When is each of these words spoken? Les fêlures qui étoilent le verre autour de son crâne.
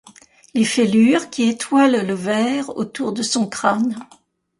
Les 0.55 0.63
fêlures 0.65 1.29
qui 1.29 1.43
étoilent 1.47 2.07
le 2.07 2.15
verre 2.15 2.75
autour 2.75 3.13
de 3.13 3.21
son 3.21 3.47
crâne. 3.47 3.99